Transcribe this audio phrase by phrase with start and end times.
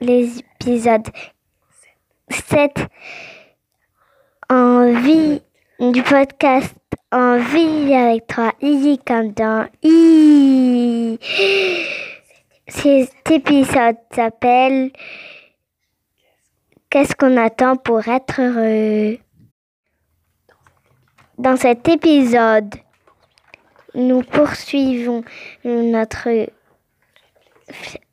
[0.00, 1.06] l'épisode
[2.30, 2.86] 7
[4.50, 5.42] en vie
[5.80, 6.74] du podcast
[7.10, 11.18] En vie avec toi, Easy comme dans I.
[12.68, 14.90] Cet épisode s'appelle
[16.90, 19.18] Qu'est-ce qu'on attend pour être heureux?
[21.38, 22.74] Dans cet épisode,
[23.94, 25.22] nous poursuivons
[25.64, 26.48] notre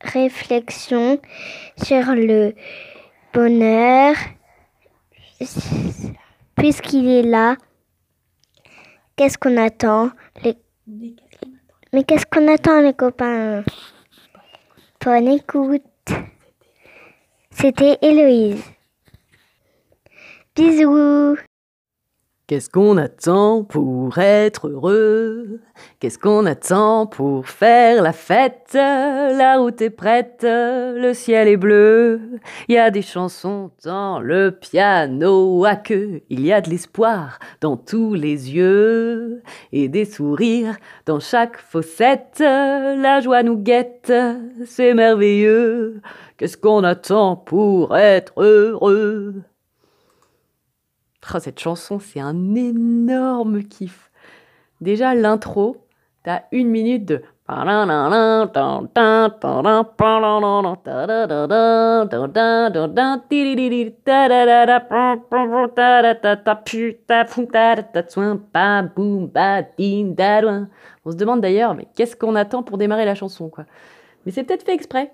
[0.02, 1.20] réflexion
[1.84, 2.54] sur le
[3.34, 4.16] bonheur,
[6.56, 7.56] puisqu'il est là.
[9.16, 10.12] Qu'est-ce qu'on attend
[10.44, 10.58] les...
[11.94, 13.64] Mais qu'est-ce qu'on attend les copains?
[15.04, 15.84] Bonne écoute.
[17.52, 18.64] C'était Héloïse.
[20.56, 21.38] Bisous
[22.48, 25.62] Qu'est-ce qu'on attend pour être heureux?
[26.00, 28.74] Qu'est-ce qu'on attend pour faire la fête?
[28.76, 32.22] La route est prête, le ciel est bleu.
[32.68, 36.22] Il y a des chansons dans le piano à queue.
[36.30, 42.38] Il y a de l'espoir dans tous les yeux et des sourires dans chaque fossette.
[42.42, 44.14] La joie nous guette,
[44.68, 46.00] c'est merveilleux.
[46.38, 49.42] Qu'est-ce qu'on attend pour être heureux?
[51.40, 54.12] Cette chanson, c'est un énorme kiff.
[54.82, 55.78] Déjà, l'intro,
[56.24, 57.22] t'as une minute de.
[57.48, 57.64] On
[71.12, 73.66] se demande d'ailleurs, mais qu'est-ce qu'on attend pour démarrer la chanson, quoi?
[74.26, 75.12] Mais c'est peut-être fait exprès.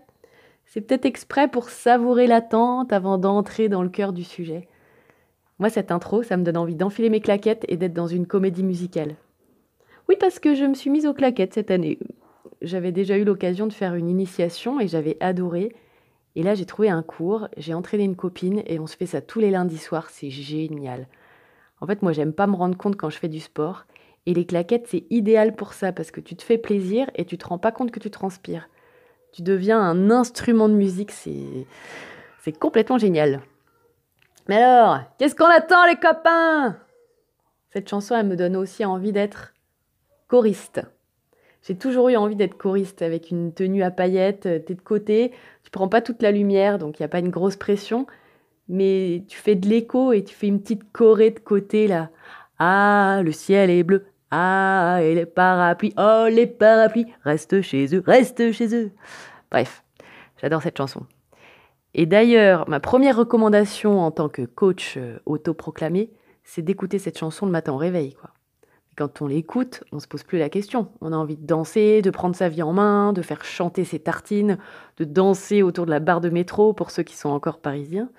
[0.65, 4.69] C'est peut-être exprès pour savourer l'attente avant d'entrer dans le cœur du sujet.
[5.61, 8.63] Moi, cette intro, ça me donne envie d'enfiler mes claquettes et d'être dans une comédie
[8.63, 9.15] musicale.
[10.09, 11.99] Oui, parce que je me suis mise aux claquettes cette année.
[12.63, 15.71] J'avais déjà eu l'occasion de faire une initiation et j'avais adoré.
[16.35, 19.21] Et là, j'ai trouvé un cours, j'ai entraîné une copine et on se fait ça
[19.21, 20.09] tous les lundis soirs.
[20.09, 21.07] C'est génial.
[21.79, 23.85] En fait, moi, j'aime pas me rendre compte quand je fais du sport.
[24.25, 27.37] Et les claquettes, c'est idéal pour ça parce que tu te fais plaisir et tu
[27.37, 28.67] te rends pas compte que tu transpires.
[29.31, 31.67] Tu deviens un instrument de musique, c'est
[32.39, 33.41] c'est complètement génial.
[34.47, 36.77] Mais alors, qu'est-ce qu'on attend les copains?
[37.71, 39.53] Cette chanson, elle me donne aussi envie d'être
[40.27, 40.81] choriste.
[41.63, 45.31] J'ai toujours eu envie d'être choriste avec une tenue à paillettes, euh, t'es de côté,
[45.63, 48.07] tu prends pas toute la lumière, donc il n'y a pas une grosse pression,
[48.67, 52.09] mais tu fais de l'écho et tu fais une petite choré de côté là.
[52.57, 54.05] Ah, le ciel est bleu.
[54.31, 55.93] Ah, et les parapluies.
[55.97, 57.07] Oh, les parapluies.
[57.23, 58.91] Reste chez eux, reste chez eux.
[59.51, 59.83] Bref,
[60.41, 61.05] j'adore cette chanson.
[61.93, 66.11] Et d'ailleurs, ma première recommandation en tant que coach euh, autoproclamé,
[66.43, 68.15] c'est d'écouter cette chanson le matin au réveil.
[68.97, 70.89] Quand on l'écoute, on ne se pose plus la question.
[71.01, 73.99] On a envie de danser, de prendre sa vie en main, de faire chanter ses
[73.99, 74.57] tartines,
[74.97, 78.09] de danser autour de la barre de métro pour ceux qui sont encore parisiens.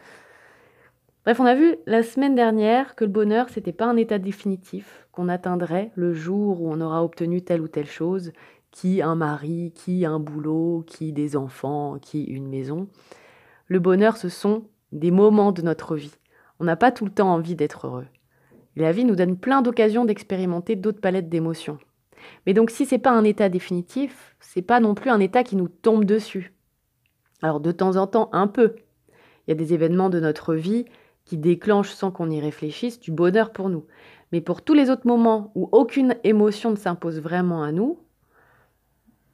[1.24, 5.06] Bref, on a vu la semaine dernière que le bonheur, c'était pas un état définitif
[5.12, 8.32] qu'on atteindrait le jour où on aura obtenu telle ou telle chose,
[8.70, 12.88] qui un mari, qui un boulot, qui des enfants, qui une maison.
[13.72, 16.12] Le bonheur, ce sont des moments de notre vie.
[16.60, 18.04] On n'a pas tout le temps envie d'être heureux.
[18.76, 21.78] la vie nous donne plein d'occasions d'expérimenter d'autres palettes d'émotions.
[22.44, 25.56] Mais donc si c'est pas un état définitif, c'est pas non plus un état qui
[25.56, 26.52] nous tombe dessus.
[27.40, 28.76] Alors de temps en temps, un peu.
[29.46, 30.84] Il y a des événements de notre vie
[31.24, 33.86] qui déclenchent sans qu'on y réfléchisse du bonheur pour nous.
[34.32, 37.98] Mais pour tous les autres moments où aucune émotion ne s'impose vraiment à nous,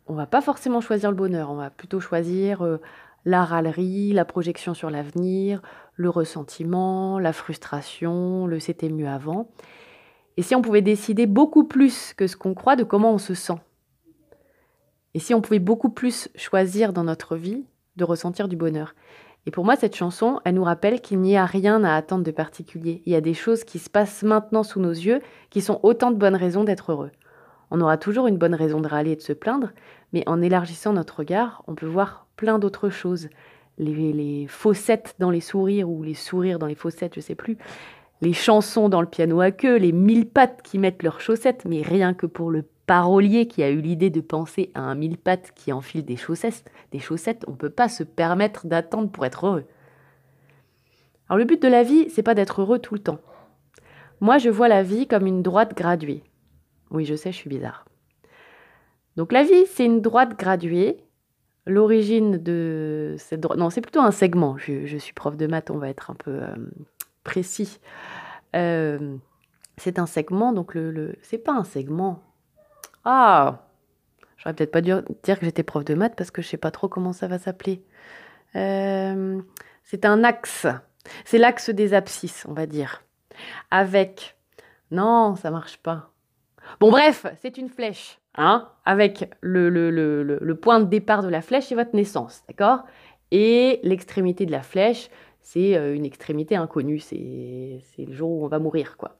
[0.07, 2.79] on va pas forcément choisir le bonheur, on va plutôt choisir euh,
[3.29, 5.61] la râlerie, la projection sur l'avenir,
[5.97, 9.51] le ressentiment, la frustration, le c'était mieux avant.
[10.39, 13.35] Et si on pouvait décider beaucoup plus que ce qu'on croit de comment on se
[13.35, 13.61] sent?
[15.13, 17.67] Et si on pouvait beaucoup plus choisir dans notre vie
[17.97, 18.95] de ressentir du bonheur?
[19.45, 22.31] Et pour moi, cette chanson, elle nous rappelle qu'il n'y a rien à attendre de
[22.31, 23.03] particulier.
[23.05, 25.21] Il y a des choses qui se passent maintenant sous nos yeux
[25.51, 27.11] qui sont autant de bonnes raisons d'être heureux.
[27.71, 29.73] On aura toujours une bonne raison de râler et de se plaindre,
[30.15, 33.29] mais en élargissant notre regard, on peut voir plein d'autres choses.
[33.77, 37.59] Les, les, fossettes dans les sourires ou les sourires dans les fossettes, je sais plus.
[38.23, 41.83] Les chansons dans le piano à queue, les mille pattes qui mettent leurs chaussettes, mais
[41.83, 45.53] rien que pour le parolier qui a eu l'idée de penser à un mille pattes
[45.55, 49.47] qui enfile des chaussettes, des chaussettes, on ne peut pas se permettre d'attendre pour être
[49.47, 49.65] heureux.
[51.29, 53.21] Alors le but de la vie, c'est pas d'être heureux tout le temps.
[54.21, 56.25] Moi, je vois la vie comme une droite graduée.
[56.91, 57.85] Oui, je sais, je suis bizarre.
[59.17, 60.97] Donc la vie, c'est une droite graduée.
[61.69, 63.45] L'origine de cette.
[63.45, 64.57] Non, c'est plutôt un segment.
[64.57, 66.57] Je, suis prof de maths, on va être un peu euh,
[67.25, 67.79] précis.
[68.57, 69.17] Euh,
[69.77, 71.17] c'est un segment, donc le, le...
[71.23, 72.23] c'est pas un segment.
[73.05, 73.67] Ah
[74.39, 74.93] J'aurais peut-être pas dû
[75.23, 77.39] dire que j'étais prof de maths parce que je sais pas trop comment ça va
[77.39, 77.85] s'appeler.
[78.57, 79.41] Euh,
[79.85, 80.67] c'est un axe.
[81.25, 83.05] C'est l'axe des abscisses, on va dire.
[83.71, 84.37] Avec.
[84.91, 86.13] Non, ça marche pas.
[86.81, 88.19] Bon, bref, c'est une flèche.
[88.41, 92.85] Hein, avec le, point de départ de la flèche, c'est votre naissance, d'accord?
[93.33, 95.11] Et l'extrémité de la flèche,
[95.43, 99.17] c'est euh, une extrémité inconnue, c'est le jour où on va mourir, quoi.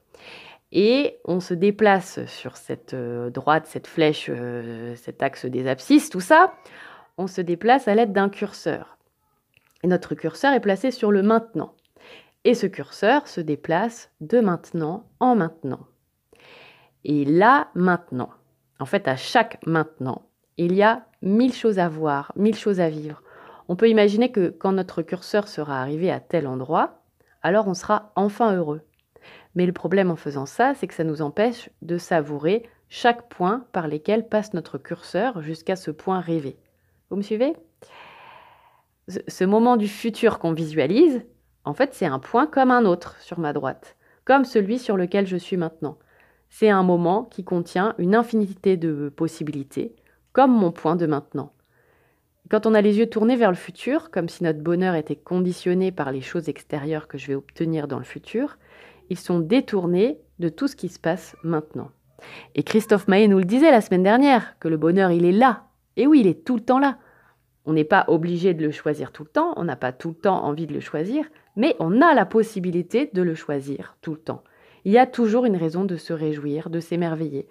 [0.71, 6.09] Et on se déplace sur cette euh, droite, cette flèche, euh, cet axe des abscisses,
[6.09, 6.53] tout ça,
[7.17, 8.97] on se déplace à l'aide d'un curseur.
[9.83, 11.73] Notre curseur est placé sur le maintenant.
[12.45, 15.87] Et ce curseur se déplace de maintenant en maintenant.
[17.03, 18.29] Et là, maintenant.
[18.79, 20.23] En fait, à chaque maintenant,
[20.57, 23.21] il y a mille choses à voir, mille choses à vivre.
[23.67, 27.01] On peut imaginer que quand notre curseur sera arrivé à tel endroit,
[27.43, 28.81] alors on sera enfin heureux.
[29.55, 33.65] Mais le problème en faisant ça, c'est que ça nous empêche de savourer chaque point
[33.71, 36.57] par lesquels passe notre curseur jusqu'à ce point rêvé.
[37.09, 37.55] Vous me suivez?
[39.07, 41.23] Ce moment du futur qu'on visualise,
[41.65, 43.95] en fait, c'est un point comme un autre sur ma droite,
[44.25, 45.97] comme celui sur lequel je suis maintenant.
[46.49, 49.95] C'est un moment qui contient une infinité de possibilités,
[50.33, 51.53] comme mon point de maintenant.
[52.49, 55.91] Quand on a les yeux tournés vers le futur, comme si notre bonheur était conditionné
[55.91, 58.57] par les choses extérieures que je vais obtenir dans le futur,
[59.09, 61.91] ils sont détournés de tout ce qui se passe maintenant.
[62.55, 65.67] Et Christophe Maé nous le disait la semaine dernière, que le bonheur, il est là.
[65.95, 66.97] Et oui, il est tout le temps là.
[67.65, 70.15] On n'est pas obligé de le choisir tout le temps, on n'a pas tout le
[70.15, 71.25] temps envie de le choisir,
[71.55, 74.43] mais on a la possibilité de le choisir tout le temps.
[74.85, 77.47] Il y a toujours une raison de se réjouir, de s'émerveiller.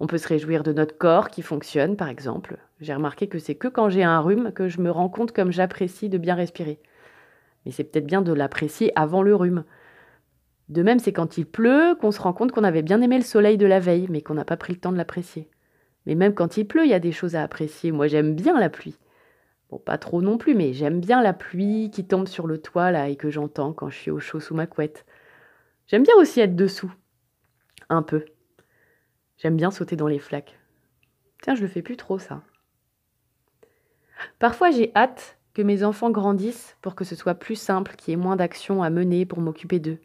[0.00, 2.58] On peut se réjouir de notre corps qui fonctionne, par exemple.
[2.80, 5.52] J'ai remarqué que c'est que quand j'ai un rhume que je me rends compte comme
[5.52, 6.80] j'apprécie de bien respirer.
[7.64, 9.64] Mais c'est peut-être bien de l'apprécier avant le rhume.
[10.70, 13.24] De même, c'est quand il pleut qu'on se rend compte qu'on avait bien aimé le
[13.24, 15.50] soleil de la veille, mais qu'on n'a pas pris le temps de l'apprécier.
[16.06, 17.92] Mais même quand il pleut, il y a des choses à apprécier.
[17.92, 18.96] Moi, j'aime bien la pluie.
[19.70, 22.90] Bon, pas trop non plus, mais j'aime bien la pluie qui tombe sur le toit
[22.90, 25.04] là et que j'entends quand je suis au chaud sous ma couette.
[25.90, 26.92] J'aime bien aussi être dessous.
[27.88, 28.24] Un peu.
[29.38, 30.56] J'aime bien sauter dans les flaques.
[31.42, 32.44] Tiens, je le fais plus trop ça.
[34.38, 38.14] Parfois, j'ai hâte que mes enfants grandissent pour que ce soit plus simple, qu'il y
[38.14, 39.98] ait moins d'actions à mener pour m'occuper d'eux.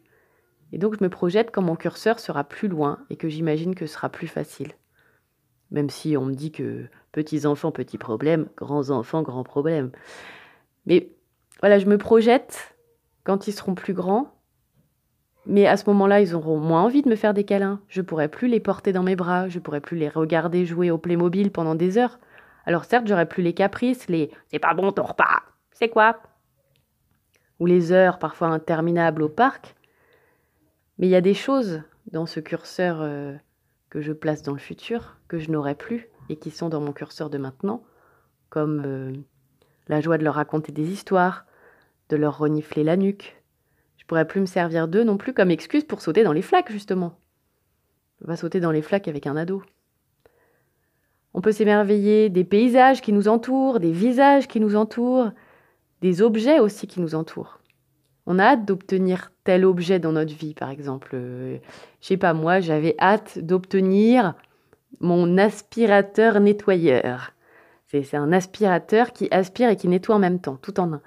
[0.72, 3.86] Et donc je me projette quand mon curseur sera plus loin et que j'imagine que
[3.86, 4.72] ce sera plus facile.
[5.70, 9.92] Même si on me dit que petits enfants, petits problèmes, grands enfants, grands problèmes.
[10.84, 11.12] Mais
[11.60, 12.76] voilà, je me projette
[13.22, 14.35] quand ils seront plus grands.
[15.46, 17.80] Mais à ce moment-là, ils auront moins envie de me faire des câlins.
[17.88, 20.98] Je pourrai plus les porter dans mes bras, je pourrai plus les regarder jouer au
[20.98, 22.18] Playmobil pendant des heures.
[22.64, 26.18] Alors certes, j'aurai plus les caprices, les c'est pas bon ton repas, c'est quoi?
[27.60, 29.76] Ou les heures parfois interminables au parc,
[30.98, 33.34] mais il y a des choses dans ce curseur euh,
[33.88, 36.92] que je place dans le futur que je n'aurai plus et qui sont dans mon
[36.92, 37.84] curseur de maintenant,
[38.48, 39.12] comme euh,
[39.88, 41.46] la joie de leur raconter des histoires,
[42.08, 43.35] de leur renifler la nuque.
[44.06, 46.70] Je pourrais plus me servir d'eux non plus comme excuse pour sauter dans les flaques,
[46.70, 47.18] justement.
[48.20, 49.62] Va sauter dans les flaques avec un ado.
[51.34, 55.32] On peut s'émerveiller des paysages qui nous entourent, des visages qui nous entourent,
[56.02, 57.58] des objets aussi qui nous entourent
[58.26, 61.10] on a hâte d'obtenir tel objet dans notre vie, par exemple.
[61.14, 61.58] Euh,
[62.00, 64.34] je sais pas, moi, j'avais hâte d'obtenir
[65.00, 67.32] mon aspirateur nettoyeur.
[67.86, 71.00] C'est un aspirateur qui aspire et qui nettoie en même temps, tout en un.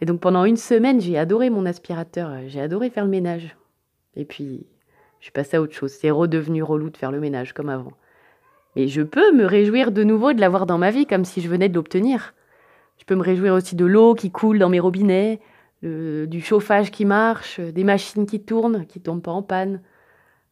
[0.00, 3.56] Et donc pendant une semaine, j'ai adoré mon aspirateur, j'ai adoré faire le ménage.
[4.16, 4.66] Et puis,
[5.20, 5.92] je suis passée à autre chose.
[5.92, 7.92] C'est redevenu relou de faire le ménage comme avant.
[8.76, 11.48] Mais je peux me réjouir de nouveau de l'avoir dans ma vie, comme si je
[11.48, 12.34] venais de l'obtenir.
[12.98, 15.40] Je peux me réjouir aussi de l'eau qui coule dans mes robinets,
[15.82, 19.80] du chauffage qui marche, des machines qui tournent, qui tombent pas en panne,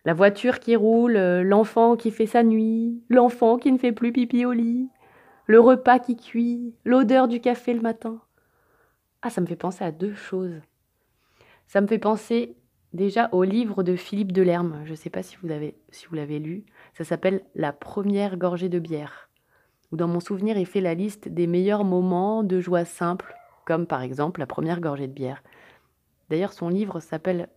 [0.04, 4.44] la voiture qui roule, l'enfant qui fait sa nuit, l'enfant qui ne fait plus pipi
[4.44, 4.88] au lit,
[5.46, 8.20] le repas qui cuit, l'odeur du café le matin.
[9.22, 10.60] Ah, ça me fait penser à deux choses.
[11.66, 12.56] Ça me fait penser
[12.92, 14.82] déjà au livre de Philippe Delerme.
[14.84, 16.64] Je ne sais pas si vous l'avez lu.
[16.94, 19.30] Ça s'appelle La première gorgée de bière.
[19.92, 24.02] Dans mon souvenir, il fait la liste des meilleurs moments de joie simple comme par
[24.02, 25.42] exemple la première gorgée de bière.
[26.30, 27.48] D'ailleurs, son livre s'appelle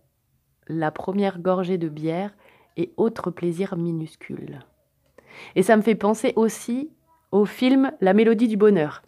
[0.68, 2.34] La première gorgée de bière
[2.76, 4.60] et autres plaisirs minuscules.
[5.54, 6.90] Et ça me fait penser aussi
[7.32, 9.02] au film La Mélodie du Bonheur.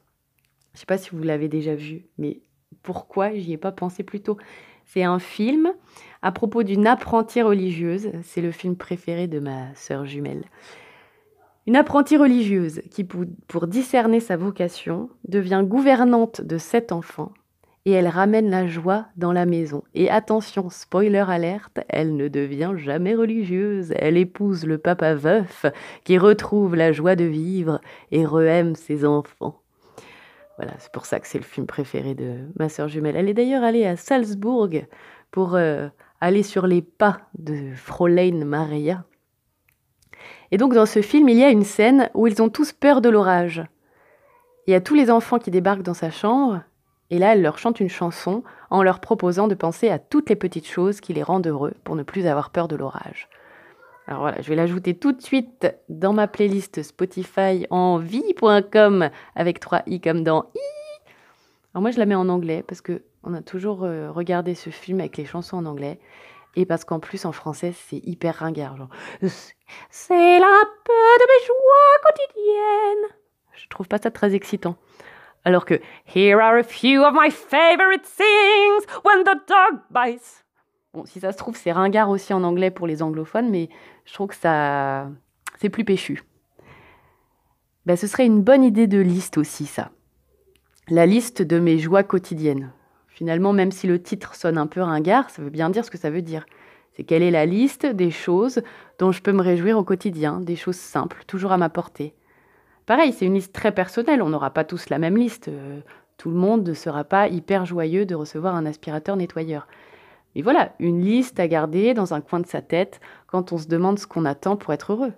[0.73, 2.41] Je ne sais pas si vous l'avez déjà vu, mais
[2.83, 4.37] pourquoi j'y ai pas pensé plus tôt
[4.87, 5.73] C'est un film
[6.23, 8.11] à propos d'une apprentie religieuse.
[8.23, 10.45] C'est le film préféré de ma sœur jumelle.
[11.67, 17.33] Une apprentie religieuse qui, pour discerner sa vocation, devient gouvernante de sept enfants
[17.89, 19.83] et elle ramène la joie dans la maison.
[19.95, 23.95] Et attention, spoiler alerte, elle ne devient jamais religieuse.
[23.97, 25.65] Elle épouse le papa veuf
[26.05, 27.81] qui retrouve la joie de vivre
[28.11, 29.63] et re-aime ses enfants.
[30.59, 33.17] Voilà, c'est pour ça que c'est le film préféré de ma sœur jumelle.
[33.17, 34.69] Elle est d'ailleurs allée à Salzbourg
[35.31, 35.89] pour euh,
[36.21, 39.05] aller sur les pas de Fräulein Maria,
[40.51, 43.01] et donc dans ce film, il y a une scène où ils ont tous peur
[43.01, 43.63] de l'orage.
[44.67, 46.63] Il y a tous les enfants qui débarquent dans sa chambre,
[47.11, 50.37] et là, elle leur chante une chanson en leur proposant de penser à toutes les
[50.37, 53.29] petites choses qui les rendent heureux pour ne plus avoir peur de l'orage.
[54.09, 59.61] Alors voilà, je vais l'ajouter tout de suite dans ma playlist Spotify en vie.com avec
[59.61, 61.11] 3 i comme dans i.
[61.75, 64.71] Alors moi je la mets en anglais parce que on a toujours euh, regardé ce
[64.71, 66.01] film avec les chansons en anglais
[66.57, 68.77] et parce qu'en plus, en français, c'est hyper ringard.
[69.91, 73.17] C'est la peu de mes joies quotidiennes.
[73.53, 74.77] Je trouve pas ça très excitant.
[75.45, 75.75] Alors que
[76.15, 80.45] Here are a few of my favorite things when the dog bites.
[80.95, 83.69] Bon, si ça se trouve, c'est ringard aussi en anglais pour les anglophones, mais
[84.09, 85.09] je trouve que ça.
[85.61, 86.23] C'est plus péchu.
[87.85, 89.91] Ben, ce serait une bonne idée de liste aussi, ça.
[90.89, 92.73] La liste de mes joies quotidiennes.
[93.09, 95.99] Finalement, même si le titre sonne un peu ringard, ça veut bien dire ce que
[95.99, 96.47] ça veut dire.
[96.93, 98.63] C'est quelle est la liste des choses
[98.99, 102.15] dont je peux me réjouir au quotidien, des choses simples, toujours à ma portée.
[102.87, 105.49] Pareil, c'est une liste très personnelle, on n'aura pas tous la même liste.
[105.49, 105.81] Euh,
[106.17, 109.69] tout le monde ne sera pas hyper joyeux de recevoir un aspirateur nettoyeur.
[110.39, 113.67] Mais voilà, une liste à garder dans un coin de sa tête quand on se
[113.67, 115.13] demande ce qu'on attend pour être heureux.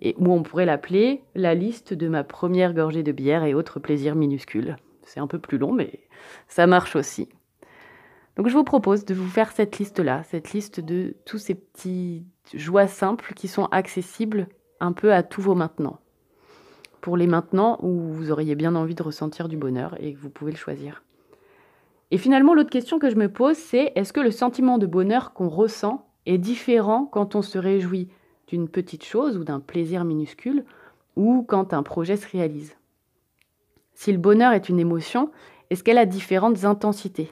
[0.00, 3.80] Et où on pourrait l'appeler la liste de ma première gorgée de bière et autres
[3.80, 4.76] plaisirs minuscules.
[5.02, 6.00] C'est un peu plus long, mais
[6.48, 7.28] ça marche aussi.
[8.38, 12.24] Donc je vous propose de vous faire cette liste-là, cette liste de tous ces petits
[12.54, 14.48] joies simples qui sont accessibles
[14.80, 16.00] un peu à tous vos maintenant.
[17.02, 20.30] Pour les maintenant où vous auriez bien envie de ressentir du bonheur et que vous
[20.30, 21.02] pouvez le choisir.
[22.10, 25.32] Et finalement, l'autre question que je me pose, c'est est-ce que le sentiment de bonheur
[25.34, 28.08] qu'on ressent est différent quand on se réjouit
[28.46, 30.64] d'une petite chose ou d'un plaisir minuscule
[31.16, 32.76] ou quand un projet se réalise?
[33.94, 35.30] Si le bonheur est une émotion,
[35.70, 37.30] est-ce qu'elle a différentes intensités?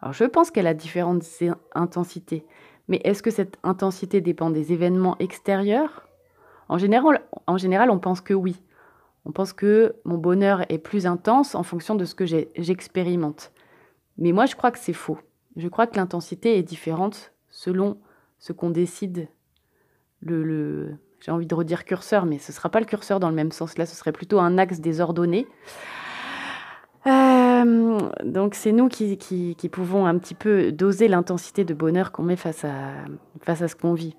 [0.00, 1.24] Alors je pense qu'elle a différentes
[1.74, 2.44] intensités,
[2.88, 6.08] mais est-ce que cette intensité dépend des événements extérieurs?
[6.68, 8.60] En général, en général, on pense que oui.
[9.24, 13.52] On pense que mon bonheur est plus intense en fonction de ce que j'expérimente.
[14.18, 15.18] Mais moi, je crois que c'est faux.
[15.56, 17.98] Je crois que l'intensité est différente selon
[18.38, 19.28] ce qu'on décide
[20.20, 23.34] le, j'ai envie de redire curseur, mais ce ne sera pas le curseur dans le
[23.34, 23.78] même sens.
[23.78, 25.46] Là, ce serait plutôt un axe désordonné.
[27.06, 32.22] Euh, donc c'est nous qui, qui, pouvons un petit peu doser l'intensité de bonheur qu'on
[32.22, 32.92] met face à,
[33.40, 34.16] face à ce qu'on vit.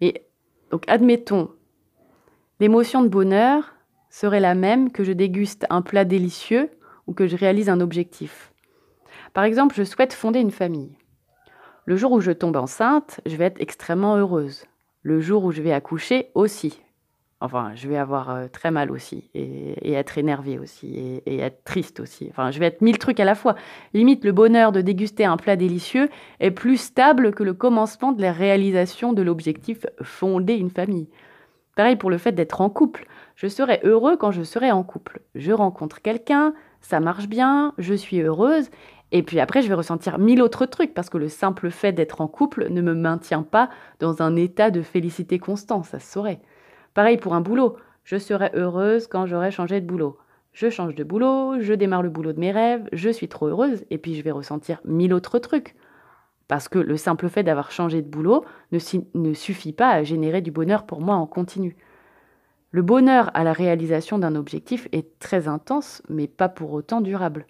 [0.00, 0.22] Et
[0.70, 1.50] donc admettons,
[2.60, 3.74] l'émotion de bonheur
[4.10, 6.70] serait la même que je déguste un plat délicieux
[7.08, 8.52] ou que je réalise un objectif.
[9.34, 10.96] Par exemple, je souhaite fonder une famille.
[11.86, 14.66] Le jour où je tombe enceinte, je vais être extrêmement heureuse
[15.02, 16.80] le jour où je vais accoucher aussi.
[17.40, 22.00] Enfin, je vais avoir euh, très mal aussi, et, être énervé aussi, et, être triste
[22.00, 22.26] aussi.
[22.30, 23.54] Enfin, je vais être mille trucs à la fois.
[23.94, 26.08] Limite, le bonheur de déguster un plat délicieux
[26.40, 31.08] est plus stable que le commencement de la réalisation de l'objectif fonder une famille.
[31.76, 33.06] Pareil pour le fait d'être en couple.
[33.36, 35.20] Je serai heureux quand je serai en couple.
[35.36, 38.70] Je rencontre quelqu'un, ça marche bien, je suis heureuse,
[39.10, 42.20] et puis après, je vais ressentir mille autres trucs parce que le simple fait d'être
[42.20, 43.70] en couple ne me maintient pas
[44.00, 46.40] dans un état de félicité constant, ça se saurait.
[46.94, 47.76] Pareil pour un boulot.
[48.04, 50.18] Je serai heureuse quand j'aurai changé de boulot.
[50.52, 53.84] Je change de boulot, je démarre le boulot de mes rêves, je suis trop heureuse
[53.90, 55.74] et puis je vais ressentir mille autres trucs.
[56.48, 58.78] Parce que le simple fait d'avoir changé de boulot ne,
[59.14, 61.76] ne suffit pas à générer du bonheur pour moi en continu.
[62.70, 67.46] Le bonheur à la réalisation d'un objectif est très intense, mais pas pour autant durable.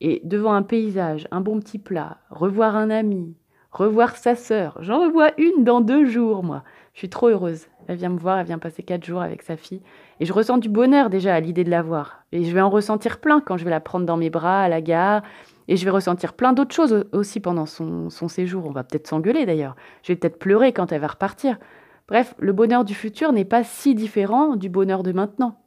[0.00, 3.36] Et devant un paysage, un bon petit plat, revoir un ami,
[3.70, 4.78] revoir sa sœur.
[4.80, 6.62] J'en revois une dans deux jours, moi.
[6.94, 7.66] Je suis trop heureuse.
[7.88, 9.82] Elle vient me voir, elle vient passer quatre jours avec sa fille.
[10.18, 12.24] Et je ressens du bonheur déjà à l'idée de la voir.
[12.32, 14.68] Et je vais en ressentir plein quand je vais la prendre dans mes bras à
[14.70, 15.22] la gare.
[15.68, 18.64] Et je vais ressentir plein d'autres choses aussi pendant son, séjour.
[18.66, 19.76] On va peut-être s'engueuler d'ailleurs.
[20.02, 21.58] Je vais peut-être pleurer quand elle va repartir.
[22.08, 25.60] Bref, le bonheur du futur n'est pas si différent du bonheur de maintenant.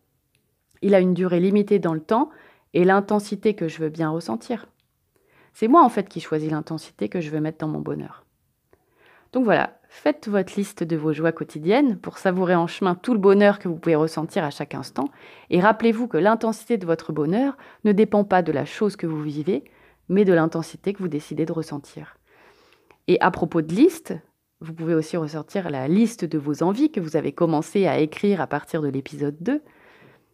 [0.81, 2.29] Il a une durée limitée dans le temps
[2.73, 4.67] et l'intensité que je veux bien ressentir.
[5.53, 8.23] C'est moi en fait qui choisis l'intensité que je veux mettre dans mon bonheur.
[9.33, 13.19] Donc voilà, faites votre liste de vos joies quotidiennes pour savourer en chemin tout le
[13.19, 15.09] bonheur que vous pouvez ressentir à chaque instant.
[15.49, 19.21] Et rappelez-vous que l'intensité de votre bonheur ne dépend pas de la chose que vous
[19.21, 19.63] vivez,
[20.09, 22.17] mais de l'intensité que vous décidez de ressentir.
[23.07, 24.13] Et à propos de liste,
[24.59, 28.41] vous pouvez aussi ressortir la liste de vos envies que vous avez commencé à écrire
[28.41, 29.61] à partir de l'épisode 2.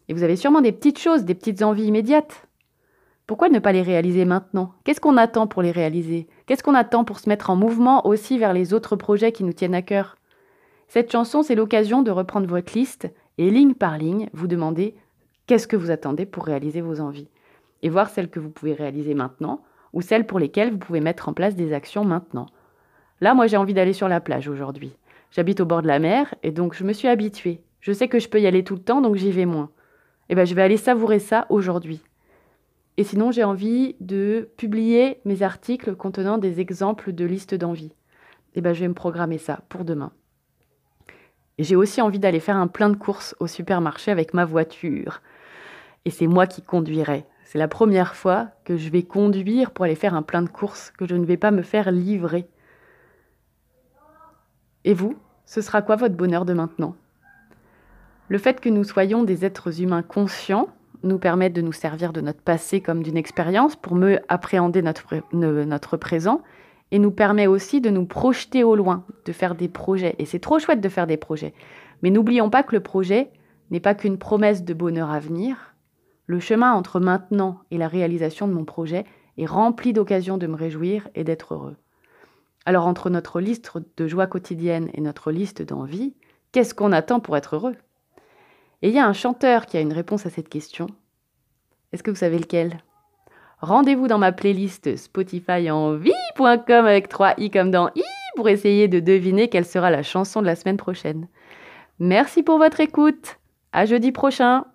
[0.08, 2.48] Et vous avez sûrement des petites choses, des petites envies immédiates.
[3.28, 4.74] Pourquoi ne pas les réaliser maintenant?
[4.84, 6.28] Qu'est-ce qu'on attend pour les réaliser?
[6.46, 9.54] Qu'est-ce qu'on attend pour se mettre en mouvement aussi vers les autres projets qui nous
[9.54, 10.16] tiennent à cœur?
[10.88, 14.96] Cette chanson, c'est l'occasion de reprendre votre liste et ligne par ligne, vous demander
[15.48, 17.30] qu'est-ce que vous attendez pour réaliser vos envies.
[17.82, 21.28] Et voir celles que vous pouvez réaliser maintenant ou celles pour lesquelles vous pouvez mettre
[21.28, 22.48] en place des actions maintenant.
[23.24, 24.92] Là, moi, j'ai envie d'aller sur la plage aujourd'hui.
[25.32, 27.62] J'habite au bord de la mer et donc je me suis habituée.
[27.80, 29.70] Je sais que je peux y aller tout le temps, donc j'y vais moins.
[30.28, 32.02] Eh bien, je vais aller savourer ça aujourd'hui.
[32.98, 37.94] Et sinon, j'ai envie de publier mes articles contenant des exemples de listes d'envie.
[38.56, 40.12] Eh bien, je vais me programmer ça pour demain.
[41.58, 45.22] Et j'ai aussi envie d'aller faire un plein de courses au supermarché avec ma voiture.
[46.04, 47.24] Et c'est moi qui conduirai.
[47.46, 50.92] C'est la première fois que je vais conduire pour aller faire un plein de courses,
[50.92, 52.50] que je ne vais pas me faire livrer.
[54.86, 56.96] Et vous, ce sera quoi votre bonheur de maintenant?
[58.30, 60.70] Le fait que nous soyons des êtres humains conscients
[61.04, 65.16] nous permet de nous servir de notre passé comme d'une expérience pour mieux appréhender notre,
[65.34, 66.42] notre présent
[66.92, 70.16] et nous permet aussi de nous projeter au loin, de faire des projets.
[70.20, 71.54] Et c'est trop chouette de faire des projets.
[72.02, 73.32] Mais n'oublions pas que le projet
[73.72, 75.76] n'est pas qu'une promesse de bonheur à venir.
[76.28, 79.06] Le chemin entre maintenant et la réalisation de mon projet
[79.38, 81.76] est rempli d'occasions de me réjouir et d'être heureux.
[82.66, 86.14] Alors entre notre liste de joie quotidienne et notre liste d'envie,
[86.52, 87.76] qu'est-ce qu'on attend pour être heureux?
[88.82, 90.88] Et il y a un chanteur qui a une réponse à cette question.
[91.92, 92.80] Est-ce que vous savez lequel?
[93.60, 98.04] Rendez-vous dans ma playlist Spotify en vie.com avec 3 i comme dans i
[98.36, 101.28] pour essayer de deviner quelle sera la chanson de la semaine prochaine.
[102.00, 103.38] Merci pour votre écoute.
[103.72, 104.66] À jeudi prochain.